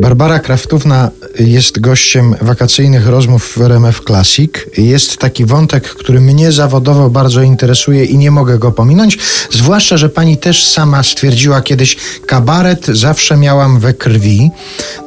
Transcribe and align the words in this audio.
Barbara 0.00 0.38
Kraftówna 0.38 1.10
jest 1.38 1.80
gościem 1.80 2.34
wakacyjnych 2.40 3.06
rozmów 3.06 3.52
w 3.56 3.60
RMF 3.60 4.00
Classic. 4.06 4.52
Jest 4.78 5.16
taki 5.16 5.44
wątek, 5.44 5.88
który 5.88 6.20
mnie 6.20 6.52
zawodowo 6.52 7.10
bardzo 7.10 7.42
interesuje 7.42 8.04
i 8.04 8.18
nie 8.18 8.30
mogę 8.30 8.58
go 8.58 8.72
pominąć, 8.72 9.18
zwłaszcza, 9.50 9.96
że 9.96 10.08
pani 10.08 10.36
też 10.36 10.66
sama 10.66 11.02
stwierdziła 11.02 11.62
kiedyś, 11.62 11.96
kabaret 12.26 12.86
zawsze 12.86 13.36
miałam 13.36 13.80
we 13.80 13.94
krwi. 13.94 14.50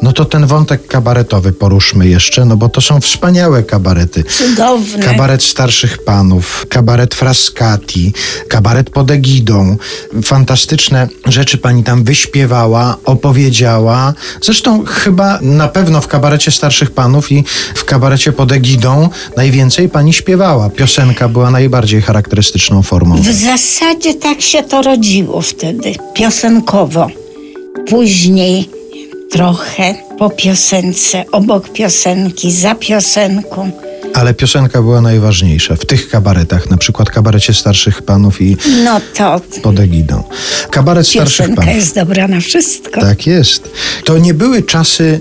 No 0.01 0.13
to 0.13 0.25
ten 0.25 0.47
wątek 0.47 0.87
kabaretowy 0.87 1.51
poruszmy 1.51 2.07
jeszcze, 2.07 2.45
no 2.45 2.57
bo 2.57 2.69
to 2.69 2.81
są 2.81 3.01
wspaniałe 3.01 3.63
kabarety. 3.63 4.23
Cudowne. 4.23 5.03
Kabaret 5.03 5.43
starszych 5.43 6.03
panów, 6.03 6.65
kabaret 6.69 7.15
Frascati, 7.15 8.13
kabaret 8.47 8.89
pod 8.89 9.11
egidą. 9.11 9.77
Fantastyczne 10.23 11.07
rzeczy 11.25 11.57
pani 11.57 11.83
tam 11.83 12.03
wyśpiewała, 12.03 12.97
opowiedziała. 13.05 14.13
Zresztą 14.41 14.82
chyba 14.85 15.39
na 15.41 15.67
pewno 15.67 16.01
w 16.01 16.07
kabarecie 16.07 16.51
starszych 16.51 16.91
panów 16.91 17.31
i 17.31 17.43
w 17.75 17.85
kabarecie 17.85 18.31
pod 18.31 18.51
egidą 18.51 19.09
najwięcej 19.37 19.89
pani 19.89 20.13
śpiewała. 20.13 20.69
Piosenka 20.69 21.29
była 21.29 21.51
najbardziej 21.51 22.01
charakterystyczną 22.01 22.83
formą. 22.83 23.15
W 23.15 23.31
zasadzie 23.31 24.13
tak 24.13 24.41
się 24.41 24.63
to 24.63 24.81
rodziło 24.81 25.41
wtedy, 25.41 25.93
piosenkowo. 26.13 27.07
Później 27.89 28.69
trochę 29.31 29.95
po 30.19 30.29
piosence, 30.29 31.25
obok 31.31 31.69
piosenki, 31.69 32.51
za 32.51 32.75
piosenką. 32.75 33.71
Ale 34.13 34.33
piosenka 34.33 34.81
była 34.81 35.01
najważniejsza 35.01 35.75
w 35.75 35.85
tych 35.85 36.09
kabaretach, 36.09 36.69
na 36.69 36.77
przykład 36.77 37.09
kabarecie 37.09 37.53
starszych 37.53 38.01
panów 38.01 38.41
i 38.41 38.57
No 38.83 39.01
to 39.17 39.41
pod 39.63 39.79
egidą. 39.79 40.23
Kabaret 40.71 41.07
starszych 41.07 41.37
piosenka 41.37 41.61
panów. 41.61 41.75
jest 41.75 41.95
dobra 41.95 42.27
na 42.27 42.39
wszystko. 42.39 43.01
Tak 43.01 43.27
jest. 43.27 43.69
To 44.03 44.17
nie 44.17 44.33
były 44.33 44.63
czasy 44.63 45.19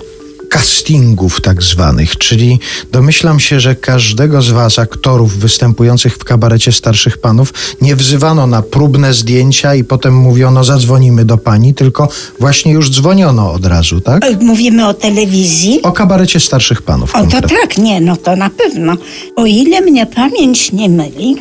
castingów 0.53 1.41
tak 1.41 1.63
zwanych, 1.63 2.17
czyli 2.17 2.59
domyślam 2.91 3.39
się, 3.39 3.59
że 3.59 3.75
każdego 3.75 4.41
z 4.41 4.49
was 4.51 4.79
aktorów 4.79 5.37
występujących 5.37 6.15
w 6.15 6.23
kabarecie 6.23 6.71
starszych 6.71 7.17
panów 7.17 7.53
nie 7.81 7.95
wzywano 7.95 8.47
na 8.47 8.61
próbne 8.61 9.13
zdjęcia 9.13 9.75
i 9.75 9.83
potem 9.83 10.15
mówiono 10.17 10.63
zadzwonimy 10.63 11.25
do 11.25 11.37
pani, 11.37 11.73
tylko 11.73 12.09
właśnie 12.39 12.71
już 12.71 12.89
dzwoniono 12.91 13.51
od 13.53 13.65
razu, 13.65 14.01
tak? 14.01 14.23
E, 14.25 14.37
Mówimy 14.41 14.87
o 14.87 14.93
telewizji. 14.93 15.81
O 15.81 15.91
kabarecie 15.91 16.39
starszych 16.39 16.81
panów. 16.81 17.15
O 17.15 17.17
to 17.17 17.23
konkretnie. 17.23 17.57
tak, 17.61 17.77
nie, 17.77 18.01
no 18.01 18.17
to 18.17 18.35
na 18.35 18.49
pewno. 18.49 18.93
O 19.35 19.45
ile 19.45 19.81
mnie 19.81 20.05
pamięć 20.05 20.71
nie 20.71 20.89
myli, 20.89 21.35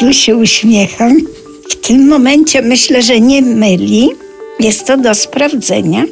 tu 0.00 0.12
się 0.12 0.36
uśmiecham, 0.36 1.16
w 1.70 1.76
tym 1.86 2.08
momencie 2.08 2.62
myślę, 2.62 3.02
że 3.02 3.20
nie 3.20 3.42
myli, 3.42 4.10
jest 4.60 4.86
to 4.86 4.96
do 4.96 5.14
sprawdzenia, 5.14 6.04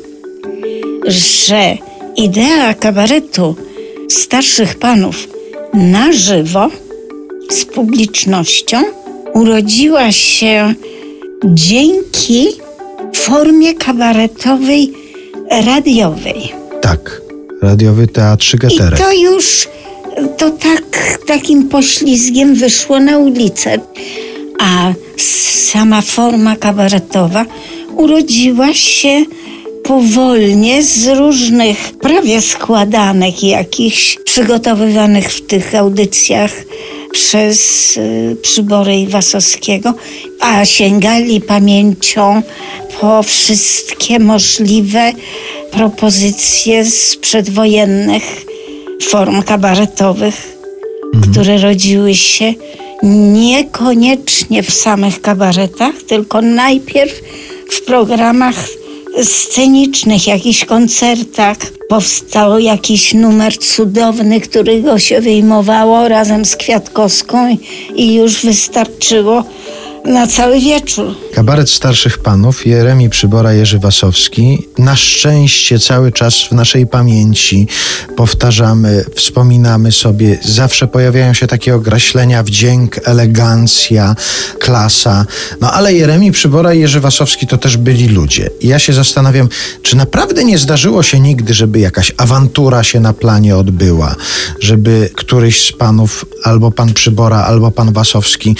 że 1.06 1.76
idea 2.16 2.74
kabaretu 2.74 3.56
starszych 4.08 4.74
panów 4.74 5.28
na 5.74 6.12
żywo 6.12 6.68
z 7.50 7.64
publicznością 7.64 8.82
urodziła 9.34 10.12
się 10.12 10.74
dzięki 11.44 12.48
formie 13.14 13.74
kabaretowej 13.74 14.92
radiowej. 15.50 16.52
Tak. 16.80 17.20
Radiowy 17.62 18.06
Teatrzyk 18.06 18.62
I 18.64 18.66
Eterek. 18.66 18.98
to 18.98 19.12
już 19.12 19.68
to 20.36 20.50
tak 20.50 21.18
takim 21.26 21.68
poślizgiem 21.68 22.54
wyszło 22.54 23.00
na 23.00 23.18
ulicę. 23.18 23.78
A 24.60 24.92
sama 25.16 26.02
forma 26.02 26.56
kabaretowa 26.56 27.44
urodziła 27.96 28.74
się 28.74 29.24
powolnie 29.84 30.82
z 30.82 31.06
różnych 31.06 31.92
prawie 32.00 32.40
składanek 32.40 33.42
jakichś 33.42 34.18
przygotowywanych 34.24 35.32
w 35.32 35.46
tych 35.46 35.74
audycjach 35.74 36.50
przez 37.12 37.96
y, 37.96 38.36
Przybory 38.42 38.96
i 38.96 39.06
Wasowskiego, 39.06 39.94
a 40.40 40.64
sięgali 40.64 41.40
pamięcią 41.40 42.42
po 43.00 43.22
wszystkie 43.22 44.18
możliwe 44.18 45.12
propozycje 45.70 46.84
z 46.84 47.16
przedwojennych 47.16 48.46
form 49.02 49.42
kabaretowych, 49.42 50.56
które 51.22 51.58
rodziły 51.58 52.14
się 52.14 52.54
niekoniecznie 53.02 54.62
w 54.62 54.72
samych 54.72 55.20
kabaretach, 55.20 55.94
tylko 56.08 56.42
najpierw 56.42 57.20
w 57.70 57.82
programach 57.82 58.68
scenicznych, 59.22 60.26
jakichś 60.26 60.64
koncertach. 60.64 61.56
Powstał 61.88 62.58
jakiś 62.58 63.14
numer 63.14 63.58
cudowny, 63.58 64.40
którego 64.40 64.98
się 64.98 65.20
wyjmowało 65.20 66.08
razem 66.08 66.44
z 66.44 66.56
Kwiatkowską 66.56 67.48
i- 67.50 67.58
i 67.96 68.14
już 68.14 68.44
wystarczyło 68.44 69.44
na 70.04 70.26
cały 70.26 70.60
wieczór. 70.60 71.14
Kabaret 71.34 71.70
starszych 71.70 72.18
panów, 72.18 72.66
Jeremi 72.66 73.10
Przybora, 73.10 73.52
Jerzy 73.52 73.78
Wasowski. 73.78 74.68
Na 74.78 74.96
szczęście 74.96 75.78
cały 75.78 76.12
czas 76.12 76.34
w 76.50 76.52
naszej 76.52 76.86
pamięci 76.86 77.68
powtarzamy, 78.16 79.04
wspominamy 79.14 79.92
sobie. 79.92 80.38
Zawsze 80.42 80.86
pojawiają 80.86 81.34
się 81.34 81.46
takie 81.46 81.74
określenia 81.74 82.42
wdzięk, 82.42 83.00
elegancja, 83.04 84.16
klasa. 84.58 85.26
No 85.60 85.72
ale 85.72 85.94
Jeremi 85.94 86.32
Przybora 86.32 86.74
i 86.74 86.80
Jerzy 86.80 87.00
Wasowski 87.00 87.46
to 87.46 87.58
też 87.58 87.76
byli 87.76 88.08
ludzie. 88.08 88.50
I 88.60 88.68
ja 88.68 88.78
się 88.78 88.92
zastanawiam, 88.92 89.48
czy 89.82 89.96
naprawdę 89.96 90.44
nie 90.44 90.58
zdarzyło 90.58 91.02
się 91.02 91.20
nigdy, 91.20 91.54
żeby 91.54 91.78
jakaś 91.78 92.12
awantura 92.16 92.84
się 92.84 93.00
na 93.00 93.12
planie 93.12 93.56
odbyła, 93.56 94.16
żeby 94.60 95.10
któryś 95.14 95.68
z 95.68 95.72
panów, 95.72 96.24
albo 96.42 96.70
pan 96.70 96.94
Przybora, 96.94 97.44
albo 97.44 97.70
pan 97.70 97.92
Wasowski 97.92 98.56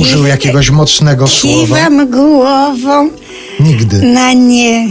użył 0.00 0.26
jakiegoś 0.26 0.70
mocnego 0.90 1.26
słowa? 1.28 1.56
Kiwam 1.76 2.10
głową 2.10 3.10
Nigdy. 3.60 4.02
na 4.02 4.32
nie, 4.32 4.88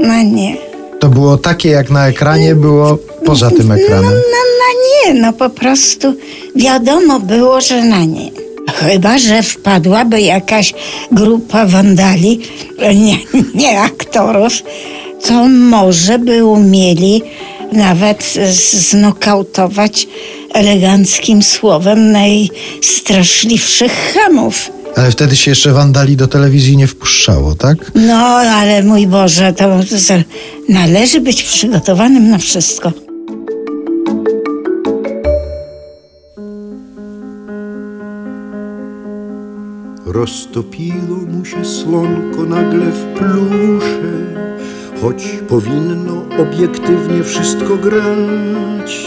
na 0.00 0.22
nie. 0.22 0.56
To 1.00 1.08
było 1.08 1.36
takie, 1.36 1.68
jak 1.68 1.90
na 1.90 2.06
ekranie 2.08 2.54
było 2.54 2.98
poza 3.24 3.50
tym 3.50 3.68
No, 3.68 3.74
ekranem. 3.74 4.04
no, 4.04 4.10
na 4.62 4.72
nie, 5.12 5.20
no 5.20 5.32
po 5.32 5.50
prostu 5.50 6.14
wiadomo 6.54 7.20
było, 7.20 7.60
że 7.60 7.82
na 7.84 8.04
nie. 8.04 8.30
Chyba, 8.74 9.18
że 9.18 9.42
wpadłaby 9.42 10.20
jakaś 10.20 10.74
grupa 11.12 11.66
wandali, 11.66 12.40
nie, 12.94 13.18
nie 13.54 13.80
aktorów, 13.80 14.52
to 15.26 15.48
może 15.48 16.18
by 16.18 16.44
umieli 16.44 17.22
nawet 17.72 18.34
znokautować 18.72 20.08
eleganckim 20.54 21.42
słowem 21.42 22.12
najstraszliwszych 22.12 23.92
chamów. 24.14 24.70
Ale 24.96 25.10
wtedy 25.10 25.36
się 25.36 25.50
jeszcze 25.50 25.72
wandali 25.72 26.16
do 26.16 26.28
telewizji 26.28 26.76
nie 26.76 26.86
wpuszczało, 26.86 27.54
tak? 27.54 27.78
No, 27.94 28.14
ale 28.36 28.82
mój 28.82 29.06
Boże, 29.06 29.52
to, 29.52 29.80
należy 30.68 31.20
być 31.20 31.42
przygotowanym 31.42 32.30
na 32.30 32.38
wszystko. 32.38 32.92
Roztopiło 40.06 41.16
mu 41.32 41.44
się 41.44 41.64
słonko 41.64 42.42
nagle 42.42 42.86
w 42.86 43.18
plusze, 43.18 44.12
choć 45.02 45.24
powinno 45.48 46.24
obiektywnie 46.38 47.22
wszystko 47.24 47.76
grać. 47.76 49.06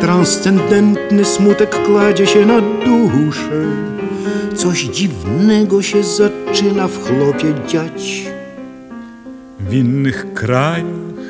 Transcendentny 0.00 1.24
smutek 1.24 1.86
kładzie 1.86 2.26
się 2.26 2.46
na 2.46 2.60
duszę, 2.60 3.66
coś 4.60 4.82
dziwnego 4.82 5.82
się 5.82 6.02
zaczyna 6.04 6.88
w 6.88 7.04
chlopie 7.04 7.54
dziać. 7.68 8.26
W 9.60 9.74
innych 9.74 10.34
krajach 10.34 10.84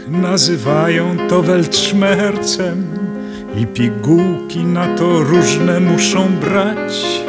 nazywają 0.08 1.16
to 1.28 1.42
weltschmerzem 1.42 2.86
i 3.56 3.66
pigułki 3.66 4.64
na 4.64 4.96
to 4.96 5.22
różne 5.22 5.80
muszą 5.80 6.28
brać. 6.40 7.22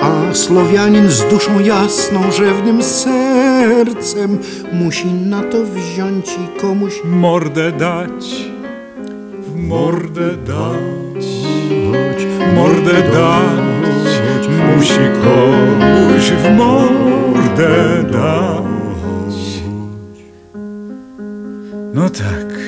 A 0.00 0.34
Słowianin 0.34 1.10
z 1.10 1.24
duszą 1.30 1.60
jasną, 1.60 2.32
rzewnym 2.32 2.82
sercem 2.82 4.38
musi 4.72 5.06
na 5.06 5.42
to 5.42 5.64
wziąć 5.64 6.26
i 6.30 6.60
komuś 6.60 6.92
Mordę 7.04 7.72
dać, 7.72 8.50
w 9.42 9.56
mordę 9.56 10.30
dać, 10.46 11.36
mordę 12.54 12.92
dać, 13.12 13.67
musi 14.78 14.98
komuś 15.24 16.30
w 16.30 16.56
mordę 16.56 18.04
dać. 18.12 19.62
No 21.94 22.10
tak. 22.10 22.58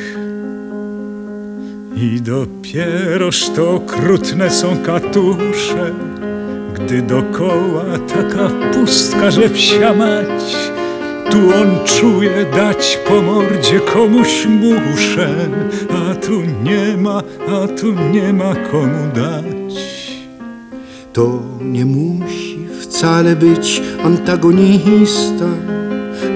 I 1.96 2.20
dopieroż 2.20 3.50
to 3.50 3.70
okrutne 3.70 4.50
są 4.50 4.76
katusze, 4.82 5.90
gdy 6.74 7.02
dokoła 7.02 7.84
taka 8.14 8.48
pustka, 8.72 9.30
że 9.30 9.50
psia 9.50 9.94
mać 9.94 10.70
Tu 11.30 11.38
on 11.38 11.86
czuje 11.86 12.46
dać 12.56 12.98
po 13.08 13.22
mordzie 13.22 13.80
komuś 13.80 14.46
muszę, 14.46 15.28
a 15.90 16.14
tu 16.14 16.42
nie 16.62 16.96
ma, 16.96 17.22
a 17.48 17.80
tu 17.80 17.92
nie 18.12 18.32
ma 18.32 18.54
komu 18.54 19.06
dać. 19.14 19.99
To 21.12 21.42
nie 21.60 21.84
musi 21.84 22.68
wcale 22.80 23.36
być 23.36 23.82
antagonista. 24.04 25.44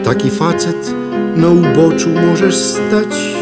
Taki 0.04 0.30
facet 0.30 0.94
na 1.36 1.48
uboczu 1.48 2.08
możesz 2.30 2.56
stać. 2.56 3.34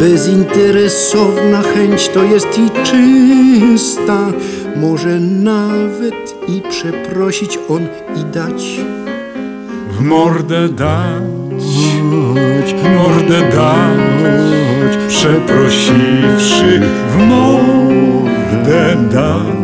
Bezinteresowna 0.00 1.62
chęć 1.62 2.08
to 2.08 2.24
jest 2.24 2.58
i 2.58 2.70
czysta. 2.84 4.32
Może 4.76 5.20
nawet 5.20 6.34
i 6.48 6.62
przeprosić 6.70 7.58
on 7.68 7.86
i 8.16 8.24
dać. 8.34 8.80
W 9.98 10.00
mordę 10.00 10.68
dać, 10.68 11.22
w 12.74 12.96
mordę 12.96 13.40
dać, 13.40 14.96
przeprosiwszy 15.08 16.80
w 17.10 17.16
mordę 17.16 18.96
dać. 19.12 19.57